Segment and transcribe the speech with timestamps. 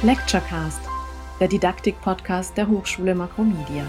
[0.00, 0.80] Lecturecast,
[1.40, 3.84] der Didaktik-Podcast der Hochschule Makromedia.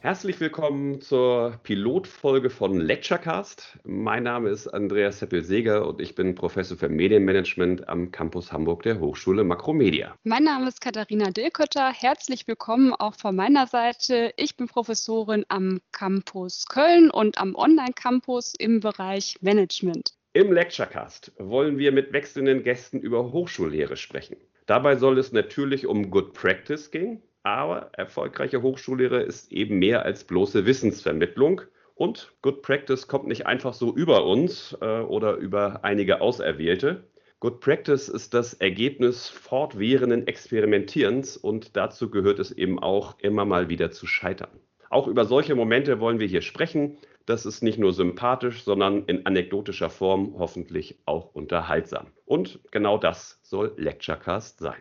[0.00, 3.78] Herzlich willkommen zur Pilotfolge von Lecturecast.
[3.84, 8.98] Mein Name ist Andreas Seppel-Seger und ich bin Professor für Medienmanagement am Campus Hamburg der
[8.98, 10.16] Hochschule Makromedia.
[10.24, 11.92] Mein Name ist Katharina Dilkötter.
[11.92, 14.32] Herzlich willkommen auch von meiner Seite.
[14.36, 20.14] Ich bin Professorin am Campus Köln und am Online-Campus im Bereich Management.
[20.34, 24.38] Im Lecturecast wollen wir mit wechselnden Gästen über Hochschullehre sprechen.
[24.64, 30.24] Dabei soll es natürlich um Good Practice gehen, aber erfolgreiche Hochschullehre ist eben mehr als
[30.24, 31.60] bloße Wissensvermittlung.
[31.94, 37.04] Und Good Practice kommt nicht einfach so über uns äh, oder über einige Auserwählte.
[37.40, 43.68] Good Practice ist das Ergebnis fortwährenden Experimentierens und dazu gehört es eben auch immer mal
[43.68, 44.60] wieder zu scheitern.
[44.88, 46.96] Auch über solche Momente wollen wir hier sprechen.
[47.26, 52.08] Das ist nicht nur sympathisch, sondern in anekdotischer Form hoffentlich auch unterhaltsam.
[52.26, 54.80] Und genau das soll Lecturecast sein.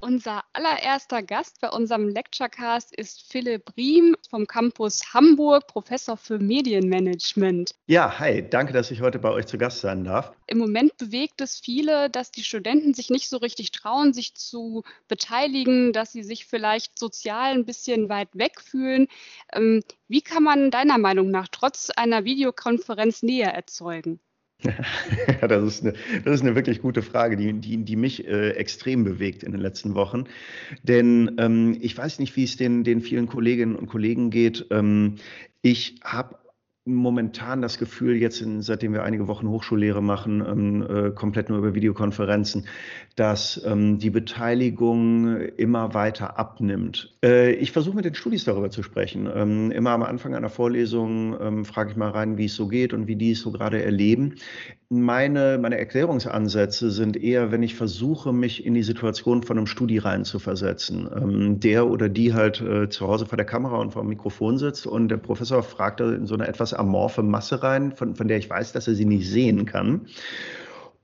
[0.00, 7.76] Unser allererster Gast bei unserem Lecturecast ist Philipp Riem vom Campus Hamburg, Professor für Medienmanagement.
[7.86, 10.32] Ja, hi, danke, dass ich heute bei euch zu Gast sein darf.
[10.48, 14.82] Im Moment bewegt es viele, dass die Studenten sich nicht so richtig trauen, sich zu
[15.06, 19.06] beteiligen, dass sie sich vielleicht sozial ein bisschen weit weg fühlen.
[19.52, 24.18] Ähm, wie kann man deiner Meinung nach trotz einer Videokonferenz Nähe erzeugen?
[25.40, 29.04] Das ist eine, das ist eine wirklich gute Frage, die, die, die mich äh, extrem
[29.04, 30.24] bewegt in den letzten Wochen.
[30.82, 34.66] Denn ähm, ich weiß nicht, wie es den, den vielen Kolleginnen und Kollegen geht.
[34.70, 35.16] Ähm,
[35.62, 36.38] ich habe
[36.94, 41.58] momentan das Gefühl, jetzt in, seitdem wir einige Wochen Hochschullehre machen, ähm, äh, komplett nur
[41.58, 42.66] über Videokonferenzen,
[43.16, 47.14] dass ähm, die Beteiligung immer weiter abnimmt.
[47.22, 49.28] Äh, ich versuche mit den Studis darüber zu sprechen.
[49.32, 52.92] Ähm, immer am Anfang einer Vorlesung ähm, frage ich mal rein, wie es so geht
[52.92, 54.34] und wie die es so gerade erleben.
[54.90, 59.98] Meine, meine Erklärungsansätze sind eher, wenn ich versuche, mich in die Situation von einem Studi
[59.98, 64.08] reinzuversetzen, ähm, der oder die halt äh, zu Hause vor der Kamera und vor dem
[64.08, 68.28] Mikrofon sitzt und der Professor fragt in so eine etwas amorphe Masse rein, von, von
[68.28, 70.06] der ich weiß, dass er sie nicht sehen kann.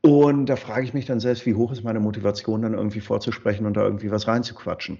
[0.00, 3.64] Und da frage ich mich dann selbst, wie hoch ist meine Motivation, dann irgendwie vorzusprechen
[3.64, 4.98] und da irgendwie was reinzuquatschen.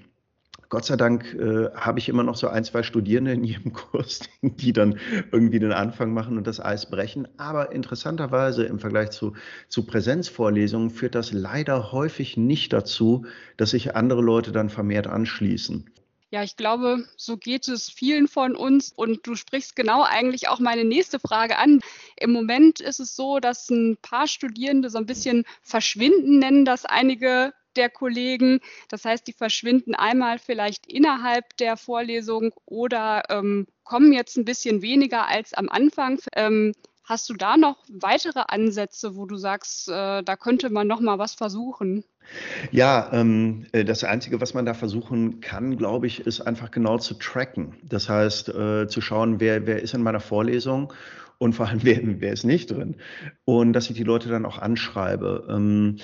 [0.70, 4.20] Gott sei Dank äh, habe ich immer noch so ein, zwei Studierende in jedem Kurs,
[4.42, 4.98] die dann
[5.30, 7.28] irgendwie den Anfang machen und das Eis brechen.
[7.36, 9.34] Aber interessanterweise im Vergleich zu,
[9.68, 15.90] zu Präsenzvorlesungen führt das leider häufig nicht dazu, dass sich andere Leute dann vermehrt anschließen.
[16.34, 18.90] Ja, ich glaube, so geht es vielen von uns.
[18.90, 21.78] Und du sprichst genau eigentlich auch meine nächste Frage an.
[22.16, 26.86] Im Moment ist es so, dass ein paar Studierende so ein bisschen verschwinden, nennen das
[26.86, 28.58] einige der Kollegen.
[28.88, 34.82] Das heißt, die verschwinden einmal vielleicht innerhalb der Vorlesung oder ähm, kommen jetzt ein bisschen
[34.82, 36.18] weniger als am Anfang.
[36.34, 36.72] Ähm,
[37.04, 41.18] hast du da noch weitere Ansätze, wo du sagst, äh, da könnte man noch mal
[41.18, 42.04] was versuchen?
[42.70, 46.98] Ja, ähm, äh, das Einzige, was man da versuchen kann, glaube ich, ist einfach genau
[46.98, 47.76] zu tracken.
[47.82, 50.92] Das heißt, äh, zu schauen, wer, wer ist in meiner Vorlesung
[51.38, 52.96] und vor allem, wer, wer ist nicht drin.
[53.44, 55.46] Und dass ich die Leute dann auch anschreibe.
[55.50, 55.96] Ähm,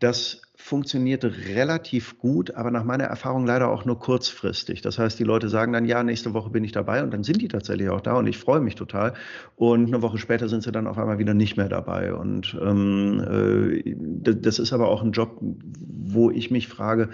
[0.00, 4.80] das funktioniert relativ gut, aber nach meiner Erfahrung leider auch nur kurzfristig.
[4.80, 7.40] Das heißt, die Leute sagen dann, ja, nächste Woche bin ich dabei und dann sind
[7.40, 9.14] die tatsächlich auch da und ich freue mich total.
[9.54, 12.14] Und eine Woche später sind sie dann auf einmal wieder nicht mehr dabei.
[12.14, 13.94] Und ähm, äh,
[14.40, 17.10] das ist aber auch ein Job, wo ich mich frage,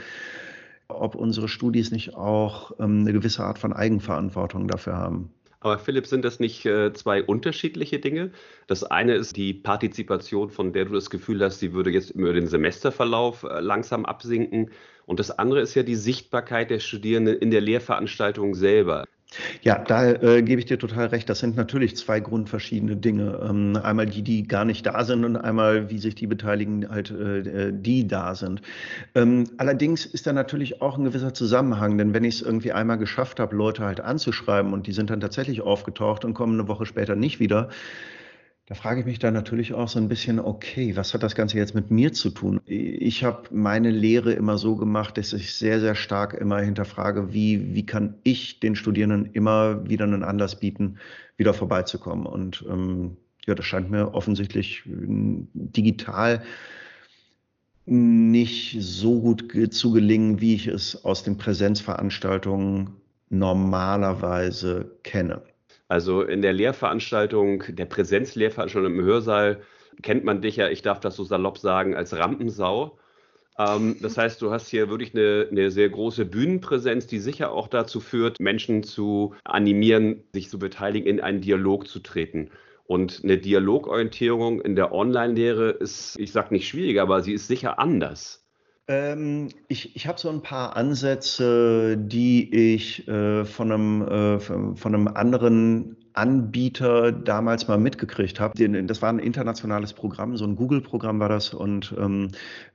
[0.89, 5.31] ob unsere Studis nicht auch ähm, eine gewisse Art von Eigenverantwortung dafür haben.
[5.63, 8.33] Aber Philipp, sind das nicht äh, zwei unterschiedliche Dinge?
[8.67, 12.33] Das eine ist die Partizipation, von der du das Gefühl hast, sie würde jetzt über
[12.33, 14.71] den Semesterverlauf äh, langsam absinken.
[15.07, 19.05] Und das andere ist ja die Sichtbarkeit der Studierenden in der Lehrveranstaltung selber.
[19.63, 21.29] Ja, da äh, gebe ich dir total recht.
[21.29, 23.41] Das sind natürlich zwei grundverschiedene Dinge.
[23.49, 27.11] Ähm, einmal die, die gar nicht da sind und einmal, wie sich die beteiligen, halt
[27.11, 28.63] äh, die da sind.
[29.15, 32.99] Ähm, allerdings ist da natürlich auch ein gewisser Zusammenhang, denn wenn ich es irgendwie einmal
[32.99, 36.87] geschafft habe, Leute halt anzuschreiben und die sind dann tatsächlich aufgetaucht und kommen eine Woche
[36.87, 37.69] später nicht wieder,
[38.67, 41.59] da frage ich mich dann natürlich auch so ein bisschen, okay, was hat das Ganze
[41.59, 42.61] jetzt mit mir zu tun?
[42.65, 47.75] Ich habe meine Lehre immer so gemacht, dass ich sehr, sehr stark immer hinterfrage, wie,
[47.75, 50.99] wie kann ich den Studierenden immer wieder einen Anlass bieten,
[51.37, 52.25] wieder vorbeizukommen.
[52.25, 53.17] Und ähm,
[53.47, 56.43] ja, das scheint mir offensichtlich digital
[57.85, 62.91] nicht so gut zu gelingen, wie ich es aus den Präsenzveranstaltungen
[63.29, 65.43] normalerweise kenne.
[65.93, 69.61] Also in der Lehrveranstaltung, der Präsenzlehrveranstaltung im Hörsaal
[70.01, 72.99] kennt man dich ja, ich darf das so salopp sagen, als Rampensau.
[73.59, 77.69] Ähm, das heißt, du hast hier wirklich eine, eine, sehr große Bühnenpräsenz, die sicher auch
[77.69, 82.51] dazu führt, Menschen zu animieren, sich zu beteiligen, in einen Dialog zu treten.
[82.87, 87.79] Und eine Dialogorientierung in der Online-Lehre ist, ich sage nicht schwieriger, aber sie ist sicher
[87.79, 88.42] anders.
[88.93, 94.77] Ähm, ich ich habe so ein paar Ansätze, die ich äh, von, einem, äh, von
[94.95, 98.85] einem anderen Anbieter damals mal mitgekriegt habe.
[98.85, 102.29] Das war ein internationales Programm, so ein Google-Programm war das und ähm,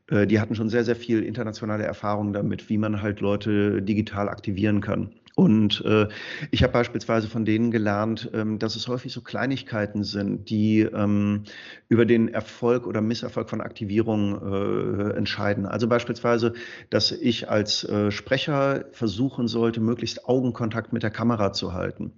[0.07, 4.27] äh, die hatten schon sehr, sehr viel internationale Erfahrung damit, wie man halt Leute digital
[4.27, 5.11] aktivieren kann.
[5.37, 6.07] Und äh,
[6.49, 11.43] ich habe beispielsweise von denen gelernt, ähm, dass es häufig so Kleinigkeiten sind, die ähm,
[11.89, 15.67] über den Erfolg oder Misserfolg von Aktivierung äh, entscheiden.
[15.67, 16.53] Also beispielsweise,
[16.89, 22.13] dass ich als äh, Sprecher versuchen sollte, möglichst Augenkontakt mit der Kamera zu halten.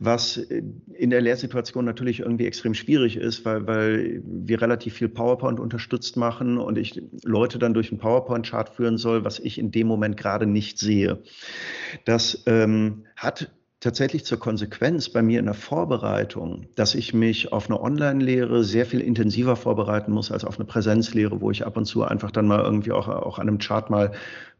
[0.00, 5.60] Was in der Lehrsituation natürlich irgendwie extrem schwierig ist, weil, weil wir relativ viel PowerPoint
[5.60, 9.86] unterstützt machen und ich Leute dann durch einen PowerPoint-Chart führen soll, was ich in dem
[9.86, 11.22] Moment gerade nicht sehe.
[12.04, 13.50] Das ähm, hat
[13.80, 18.86] tatsächlich zur Konsequenz bei mir in der Vorbereitung, dass ich mich auf eine Online-Lehre sehr
[18.86, 22.46] viel intensiver vorbereiten muss als auf eine Präsenzlehre, wo ich ab und zu einfach dann
[22.46, 24.12] mal irgendwie auch, auch an einem Chart mal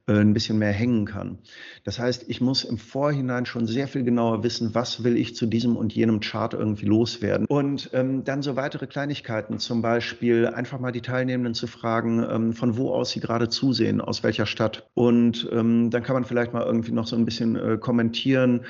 [0.06, 1.38] ein bisschen mehr hängen kann.
[1.84, 5.46] Das heißt, ich muss im Vorhinein schon sehr viel genauer wissen, was will ich zu
[5.46, 7.46] diesem und jenem Chart irgendwie loswerden.
[7.46, 12.52] Und ähm, dann so weitere Kleinigkeiten, zum Beispiel einfach mal die Teilnehmenden zu fragen, ähm,
[12.52, 14.88] von wo aus sie gerade zusehen, aus welcher Stadt.
[14.94, 18.60] Und ähm, dann kann man vielleicht mal irgendwie noch so ein bisschen äh, kommentieren,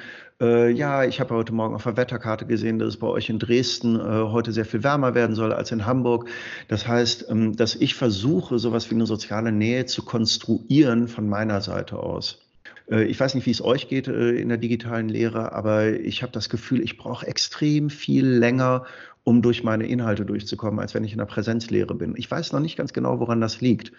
[0.40, 3.38] äh, ja, ich habe heute Morgen auf der Wetterkarte gesehen, dass es bei euch in
[3.38, 6.28] Dresden äh, heute sehr viel wärmer werden soll als in Hamburg.
[6.68, 11.60] Das heißt, ähm, dass ich versuche, sowas wie eine soziale Nähe zu konstruieren von meiner
[11.60, 12.42] Seite aus.
[12.90, 16.22] Äh, ich weiß nicht, wie es euch geht äh, in der digitalen Lehre, aber ich
[16.22, 18.84] habe das Gefühl, ich brauche extrem viel länger,
[19.28, 22.14] um durch meine Inhalte durchzukommen, als wenn ich in der Präsenzlehre bin.
[22.16, 23.90] Ich weiß noch nicht ganz genau, woran das liegt.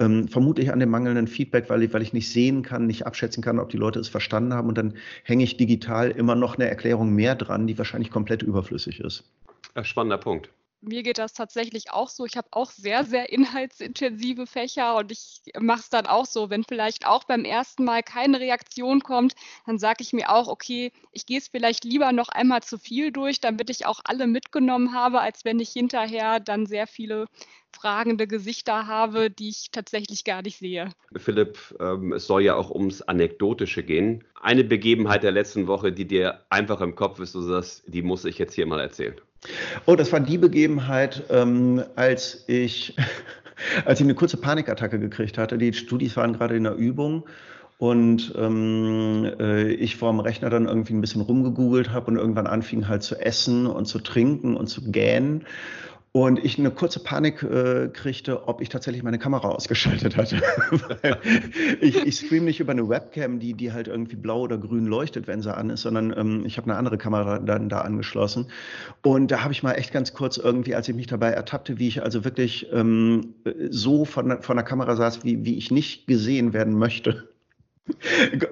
[0.00, 3.44] Ähm, vermutlich an dem mangelnden Feedback, weil ich, weil ich nicht sehen kann, nicht abschätzen
[3.44, 4.68] kann, ob die Leute es verstanden haben.
[4.68, 8.98] Und dann hänge ich digital immer noch eine Erklärung mehr dran, die wahrscheinlich komplett überflüssig
[8.98, 9.22] ist.
[9.84, 10.50] Spannender Punkt
[10.82, 12.26] mir geht das tatsächlich auch so.
[12.26, 16.50] Ich habe auch sehr, sehr inhaltsintensive Fächer und ich mache es dann auch so.
[16.50, 19.34] Wenn vielleicht auch beim ersten Mal keine Reaktion kommt,
[19.66, 23.12] dann sage ich mir auch, okay, ich gehe es vielleicht lieber noch einmal zu viel
[23.12, 27.26] durch, damit ich auch alle mitgenommen habe, als wenn ich hinterher dann sehr viele
[27.74, 30.90] fragende Gesichter habe, die ich tatsächlich gar nicht sehe.
[31.16, 34.24] Philipp, ähm, es soll ja auch ums Anekdotische gehen.
[34.40, 38.24] Eine Begebenheit der letzten Woche, die dir einfach im Kopf ist, du sagst, die muss
[38.24, 39.18] ich jetzt hier mal erzählen.
[39.86, 42.96] Oh, das war die Begebenheit, ähm, als ich,
[43.84, 45.58] als ich eine kurze Panikattacke gekriegt hatte.
[45.58, 47.24] Die Studis waren gerade in der Übung
[47.78, 52.46] und ähm, äh, ich vor dem Rechner dann irgendwie ein bisschen rumgegoogelt habe und irgendwann
[52.46, 55.44] anfing halt zu essen und zu trinken und zu gähnen
[56.14, 60.42] und ich eine kurze Panik äh, kriegte, ob ich tatsächlich meine Kamera ausgeschaltet hatte.
[61.80, 65.26] ich, ich streame nicht über eine Webcam, die, die halt irgendwie blau oder grün leuchtet,
[65.26, 68.48] wenn sie an ist, sondern ähm, ich habe eine andere Kamera dann da angeschlossen.
[69.00, 71.88] Und da habe ich mal echt ganz kurz irgendwie, als ich mich dabei ertappte, wie
[71.88, 73.34] ich also wirklich ähm,
[73.70, 77.31] so von, von der Kamera saß, wie, wie ich nicht gesehen werden möchte.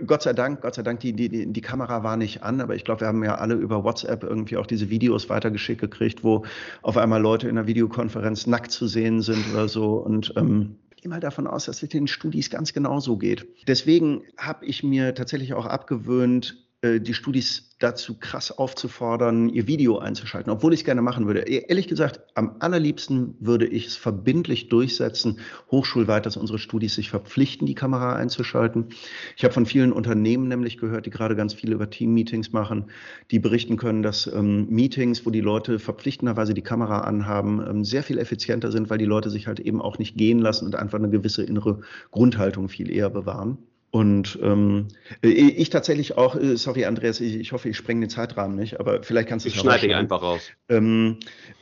[0.07, 2.85] Gott sei Dank, Gott sei Dank, die, die, die Kamera war nicht an, aber ich
[2.85, 6.45] glaube, wir haben ja alle über WhatsApp irgendwie auch diese Videos weitergeschickt gekriegt, wo
[6.83, 9.95] auf einmal Leute in einer Videokonferenz nackt zu sehen sind oder so.
[9.95, 13.47] Und ähm, ich gehe mal davon aus, dass es den Studis ganz genauso geht.
[13.69, 20.53] Deswegen habe ich mir tatsächlich auch abgewöhnt, die Studis dazu krass aufzufordern, ihr Video einzuschalten,
[20.53, 21.41] obwohl ich es gerne machen würde.
[21.49, 25.41] E, ehrlich gesagt, am allerliebsten würde ich es verbindlich durchsetzen,
[25.71, 28.89] hochschulweit, dass unsere Studis sich verpflichten, die Kamera einzuschalten.
[29.37, 32.87] Ich habe von vielen Unternehmen nämlich gehört, die gerade ganz viel über Team-Meetings machen,
[33.31, 38.03] die berichten können, dass ähm, Meetings, wo die Leute verpflichtenderweise die Kamera anhaben, ähm, sehr
[38.03, 40.99] viel effizienter sind, weil die Leute sich halt eben auch nicht gehen lassen und einfach
[40.99, 43.59] eine gewisse innere Grundhaltung viel eher bewahren.
[43.93, 44.87] Und ähm,
[45.21, 49.03] ich tatsächlich auch, äh, sorry Andreas, ich, ich hoffe, ich spreng den Zeitrahmen nicht, aber
[49.03, 50.43] vielleicht kannst du es Ich schneide ihn einfach raus.
[50.69, 51.17] Ähm,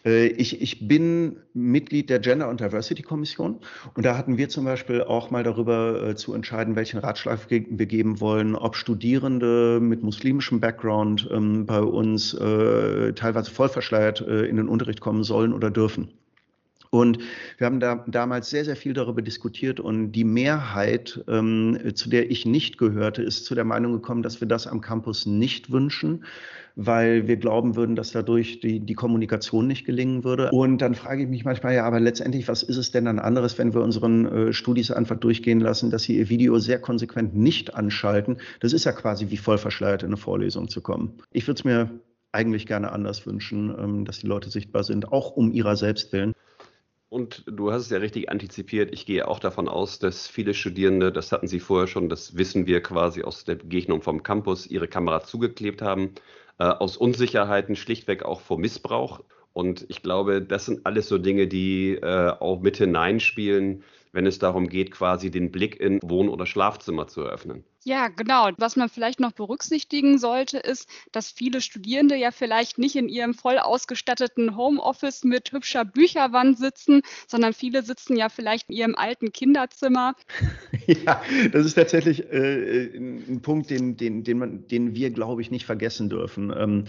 [0.04, 3.60] äh, ich, ich bin Mitglied der Gender und Diversity Kommission
[3.94, 7.86] und da hatten wir zum Beispiel auch mal darüber äh, zu entscheiden, welchen Ratschlag wir
[7.86, 14.56] geben wollen, ob Studierende mit muslimischem Background ähm, bei uns äh, teilweise vollverschleiert äh, in
[14.56, 16.12] den Unterricht kommen sollen oder dürfen.
[16.90, 17.18] Und
[17.58, 22.30] wir haben da damals sehr, sehr viel darüber diskutiert und die Mehrheit, ähm, zu der
[22.30, 26.24] ich nicht gehörte, ist zu der Meinung gekommen, dass wir das am Campus nicht wünschen,
[26.76, 30.50] weil wir glauben würden, dass dadurch die, die Kommunikation nicht gelingen würde.
[30.52, 33.58] Und dann frage ich mich manchmal, ja, aber letztendlich, was ist es denn dann anderes,
[33.58, 37.74] wenn wir unseren äh, Studis einfach durchgehen lassen, dass sie ihr Video sehr konsequent nicht
[37.74, 38.38] anschalten?
[38.60, 41.14] Das ist ja quasi wie vollverschleiert in eine Vorlesung zu kommen.
[41.32, 41.90] Ich würde es mir
[42.30, 46.32] eigentlich gerne anders wünschen, ähm, dass die Leute sichtbar sind, auch um ihrer selbst willen.
[47.10, 48.92] Und du hast es ja richtig antizipiert.
[48.92, 52.66] Ich gehe auch davon aus, dass viele Studierende, das hatten sie vorher schon, das wissen
[52.66, 56.14] wir quasi aus der Begegnung vom Campus, ihre Kamera zugeklebt haben,
[56.58, 59.22] äh, aus Unsicherheiten, schlichtweg auch vor Missbrauch.
[59.54, 64.38] Und ich glaube, das sind alles so Dinge, die äh, auch mit hineinspielen, wenn es
[64.38, 67.64] darum geht, quasi den Blick in Wohn- oder Schlafzimmer zu eröffnen.
[67.88, 68.50] Ja, genau.
[68.58, 73.32] Was man vielleicht noch berücksichtigen sollte, ist, dass viele Studierende ja vielleicht nicht in ihrem
[73.32, 79.32] voll ausgestatteten Homeoffice mit hübscher Bücherwand sitzen, sondern viele sitzen ja vielleicht in ihrem alten
[79.32, 80.14] Kinderzimmer.
[81.04, 81.20] Ja,
[81.52, 85.66] das ist tatsächlich äh, ein Punkt, den, den, den, man, den wir, glaube ich, nicht
[85.66, 86.50] vergessen dürfen.
[86.56, 86.84] Ähm,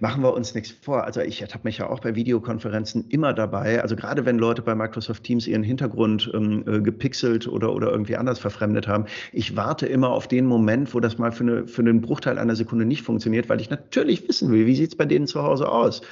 [0.00, 1.04] machen wir uns nichts vor.
[1.04, 3.80] Also ich habe mich ja auch bei Videokonferenzen immer dabei.
[3.82, 8.16] Also gerade wenn Leute bei Microsoft Teams ihren Hintergrund ähm, äh, gepixelt oder, oder irgendwie
[8.16, 11.80] anders verfremdet haben, ich warte immer auf den Moment, wo das mal für, eine, für
[11.80, 15.06] einen Bruchteil einer Sekunde nicht funktioniert, weil ich natürlich wissen will, wie sieht es bei
[15.06, 16.02] denen zu Hause aus.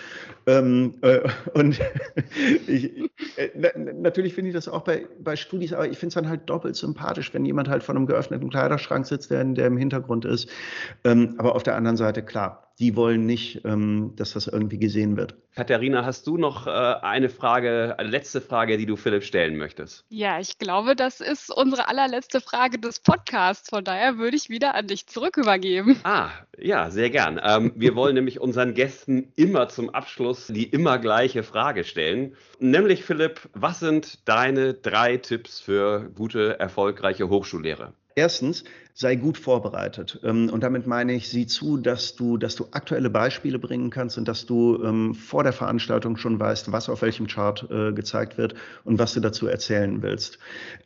[0.46, 1.20] Ähm, äh,
[1.52, 1.78] und
[2.66, 6.28] ich, äh, natürlich finde ich das auch bei, bei Studis, aber ich finde es dann
[6.28, 10.24] halt doppelt sympathisch, wenn jemand halt vor einem geöffneten Kleiderschrank sitzt, der, der im Hintergrund
[10.24, 10.48] ist.
[11.04, 15.16] Ähm, aber auf der anderen Seite, klar, die wollen nicht, ähm, dass das irgendwie gesehen
[15.16, 15.36] wird.
[15.54, 20.04] Katharina, hast du noch äh, eine Frage, eine letzte Frage, die du Philipp stellen möchtest?
[20.08, 23.70] Ja, ich glaube, das ist unsere allerletzte Frage des Podcasts.
[23.70, 26.00] Von daher würde ich wieder an dich zurück übergeben.
[26.02, 27.40] Ah, ja, sehr gern.
[27.42, 32.34] Ähm, wir wollen nämlich unseren Gästen immer zum Abschluss die immer gleiche Frage stellen.
[32.58, 37.94] Nämlich, Philipp, was sind deine drei Tipps für gute, erfolgreiche Hochschullehre?
[38.16, 38.64] Erstens,
[38.96, 40.20] sei gut vorbereitet.
[40.22, 44.18] Ähm, und damit meine ich, sieh zu, dass du, dass du aktuelle Beispiele bringen kannst
[44.18, 48.38] und dass du ähm, vor der Veranstaltung schon weißt, was auf welchem Chart äh, gezeigt
[48.38, 50.38] wird und was du dazu erzählen willst.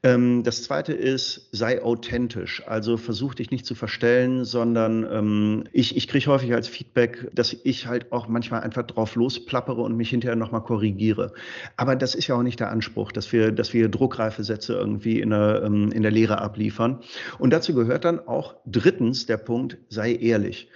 [0.02, 2.66] Ähm, das zweite ist, sei authentisch.
[2.66, 7.86] Also versuch dich nicht zu verstellen, sondern ich, ich kriege häufig als Feedback, dass ich
[7.86, 11.32] halt auch manchmal einfach drauf losplappere und mich hinterher nochmal korrigiere.
[11.76, 15.20] Aber das ist ja auch nicht der Anspruch, dass wir, dass wir druckreife Sätze irgendwie
[15.20, 17.00] in der, in der Lehre abliefern.
[17.38, 20.68] Und dazu gehört gehört dann auch drittens der Punkt, sei ehrlich.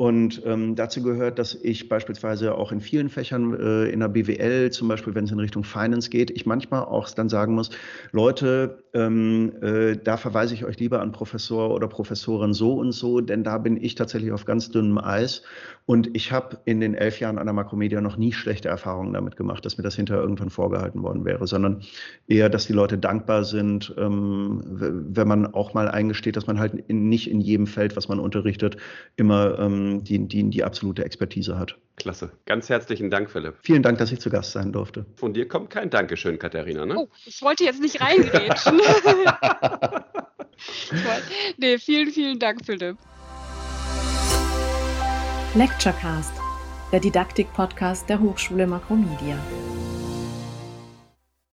[0.00, 4.70] Und ähm, dazu gehört, dass ich beispielsweise auch in vielen Fächern äh, in der BWL,
[4.70, 7.68] zum Beispiel wenn es in Richtung Finance geht, ich manchmal auch dann sagen muss,
[8.10, 13.20] Leute, ähm, äh, da verweise ich euch lieber an Professor oder Professorin so und so,
[13.20, 15.42] denn da bin ich tatsächlich auf ganz dünnem Eis.
[15.84, 19.36] Und ich habe in den elf Jahren an der Makromedia noch nie schlechte Erfahrungen damit
[19.36, 21.82] gemacht, dass mir das hinterher irgendwann vorgehalten worden wäre, sondern
[22.28, 26.74] eher, dass die Leute dankbar sind, ähm, wenn man auch mal eingesteht, dass man halt
[26.86, 28.76] in, nicht in jedem Feld, was man unterrichtet,
[29.16, 29.58] immer
[29.90, 31.76] ähm, die, die, die absolute Expertise hat.
[31.96, 32.30] Klasse.
[32.46, 33.56] Ganz herzlichen Dank, Philipp.
[33.62, 35.04] Vielen Dank, dass ich zu Gast sein durfte.
[35.16, 36.86] Von dir kommt kein Dankeschön, Katharina.
[36.86, 36.96] Ne?
[36.96, 38.80] Oh, ich wollte jetzt nicht reingrätschen.
[41.58, 42.96] nee, vielen, vielen Dank, Philipp.
[45.54, 46.32] Lecturecast,
[46.92, 49.36] der Didaktik-Podcast der Hochschule Makromedia.